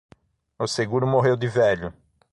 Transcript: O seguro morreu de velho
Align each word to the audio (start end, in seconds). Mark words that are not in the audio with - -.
O 0.57 0.65
seguro 0.67 1.05
morreu 1.05 1.37
de 1.37 1.47
velho 1.47 1.93